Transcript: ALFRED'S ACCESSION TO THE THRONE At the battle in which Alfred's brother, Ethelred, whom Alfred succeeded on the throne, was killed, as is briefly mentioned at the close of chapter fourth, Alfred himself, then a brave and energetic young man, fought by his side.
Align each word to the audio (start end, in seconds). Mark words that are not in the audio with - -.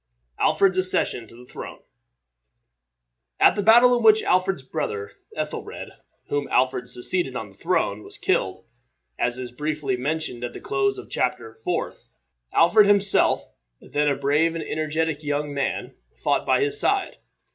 ALFRED'S 0.39 0.79
ACCESSION 0.79 1.27
TO 1.27 1.35
THE 1.35 1.45
THRONE 1.45 1.77
At 3.39 3.55
the 3.55 3.61
battle 3.61 3.95
in 3.95 4.01
which 4.03 4.23
Alfred's 4.23 4.63
brother, 4.63 5.11
Ethelred, 5.35 5.91
whom 6.29 6.47
Alfred 6.47 6.89
succeeded 6.89 7.35
on 7.35 7.49
the 7.49 7.55
throne, 7.55 8.01
was 8.01 8.17
killed, 8.17 8.65
as 9.19 9.37
is 9.37 9.51
briefly 9.51 9.95
mentioned 9.95 10.43
at 10.43 10.53
the 10.53 10.59
close 10.59 10.97
of 10.97 11.11
chapter 11.11 11.53
fourth, 11.53 12.07
Alfred 12.51 12.87
himself, 12.87 13.43
then 13.79 14.07
a 14.07 14.15
brave 14.15 14.55
and 14.55 14.63
energetic 14.63 15.21
young 15.21 15.53
man, 15.53 15.93
fought 16.15 16.47
by 16.47 16.61
his 16.61 16.79
side. 16.79 17.17